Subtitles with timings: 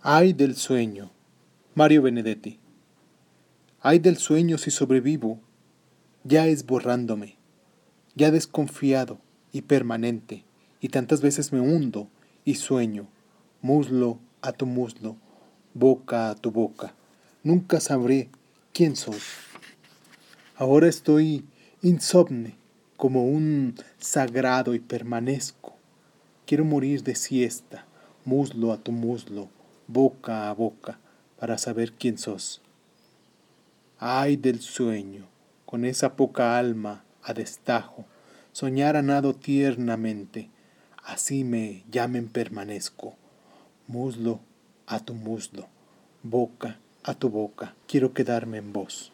[0.00, 1.10] Ay del sueño.
[1.74, 2.60] Mario Benedetti.
[3.80, 5.40] Ay del sueño si sobrevivo,
[6.22, 7.36] ya es borrándome,
[8.14, 9.18] ya desconfiado
[9.50, 10.44] y permanente,
[10.80, 12.08] y tantas veces me hundo
[12.44, 13.08] y sueño,
[13.60, 15.16] muslo a tu muslo,
[15.74, 16.94] boca a tu boca.
[17.42, 18.28] Nunca sabré
[18.72, 19.18] quién soy.
[20.54, 21.44] Ahora estoy
[21.82, 22.54] insomne,
[22.96, 25.74] como un sagrado y permanezco.
[26.46, 27.84] Quiero morir de siesta,
[28.24, 29.50] muslo a tu muslo,
[29.88, 30.98] boca a boca
[31.40, 32.60] para saber quién sos.
[33.98, 35.26] Ay del sueño,
[35.64, 38.04] con esa poca alma a destajo,
[38.52, 40.50] soñar a nado tiernamente,
[41.02, 43.16] así me llamen permanezco,
[43.86, 44.40] muslo
[44.86, 45.66] a tu muslo,
[46.22, 49.12] boca a tu boca, quiero quedarme en vos.